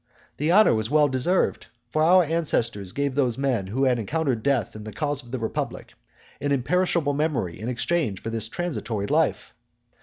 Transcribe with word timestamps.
The 0.37 0.51
honour 0.51 0.73
was 0.73 0.89
well 0.89 1.07
deserved. 1.07 1.67
For 1.91 2.01
our 2.01 2.23
ancestors 2.23 2.91
gave 2.91 3.13
those 3.13 3.37
men 3.37 3.67
who 3.67 3.83
had 3.83 3.99
encountered 3.99 4.41
death 4.41 4.75
in 4.75 4.83
the 4.83 4.91
cause 4.91 5.23
of 5.23 5.29
the 5.29 5.37
republic 5.37 5.93
an 6.41 6.51
imperishable 6.51 7.13
memory 7.13 7.59
in 7.59 7.69
exchange 7.69 8.19
for 8.19 8.31
this 8.31 8.49
transitory 8.49 9.05
life. 9.05 9.53